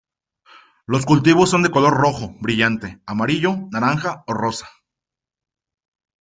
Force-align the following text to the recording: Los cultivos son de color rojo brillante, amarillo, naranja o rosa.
Los 0.87 1.05
cultivos 1.05 1.51
son 1.51 1.61
de 1.61 1.69
color 1.69 1.93
rojo 1.93 2.33
brillante, 2.39 2.99
amarillo, 3.05 3.67
naranja 3.69 4.23
o 4.25 4.33
rosa. 4.33 4.67